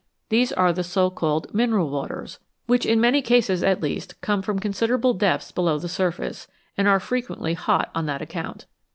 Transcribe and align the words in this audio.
There 0.29 0.47
are 0.57 0.73
the 0.73 0.83
so 0.83 1.11
called 1.11 1.53
"mineral 1.53 1.91
waters," 1.91 2.39
which, 2.65 2.87
in 2.87 2.99
many 2.99 3.21
cases 3.21 3.61
at 3.61 3.83
least, 3.83 4.19
come 4.19 4.41
from 4.41 4.57
considerable 4.57 5.13
depths 5.13 5.51
below 5.51 5.77
the 5.77 5.87
surface, 5.87 6.47
arid 6.75 6.87
are 6.87 6.99
frequently 6.99 7.53
hot 7.53 7.91
on 7.93 8.07
that 8.07 8.19
account. 8.23 8.65